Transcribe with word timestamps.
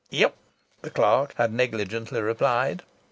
"Yep," 0.09 0.35
the 0.81 0.89
clerk 0.89 1.35
had 1.37 1.53
negligently 1.53 2.21
replied. 2.21 2.81